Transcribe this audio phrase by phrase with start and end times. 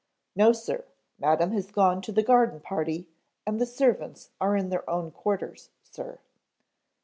[0.35, 0.85] "No sir.
[1.19, 3.05] Madam has gone to the garden party,
[3.45, 6.17] and the servants are in their own quarters, sir."